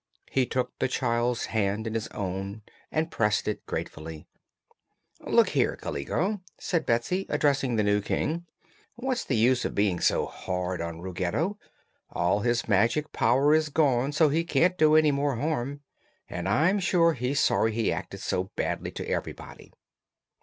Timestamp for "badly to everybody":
18.55-19.71